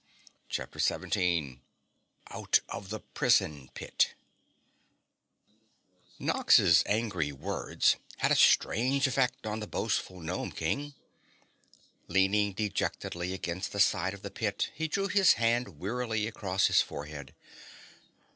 CHAPTER 0.49 0.79
17 0.79 1.61
Out 2.31 2.61
of 2.69 2.89
the 2.89 3.01
Prison 3.01 3.69
Pit 3.75 4.15
Nox's 6.17 6.81
angry 6.87 7.31
words 7.31 7.97
had 8.17 8.31
a 8.31 8.35
strange 8.35 9.05
effect 9.05 9.45
on 9.45 9.59
the 9.59 9.67
boastful 9.67 10.19
Gnome 10.19 10.53
King. 10.53 10.95
Leaning 12.07 12.53
dejectedly 12.53 13.31
against 13.35 13.73
the 13.73 13.79
side 13.79 14.15
of 14.15 14.23
the 14.23 14.31
pit, 14.31 14.71
he 14.73 14.87
drew 14.87 15.05
his 15.07 15.33
hand 15.33 15.77
wearily 15.79 16.25
across 16.25 16.65
his 16.65 16.81
forehead. 16.81 17.35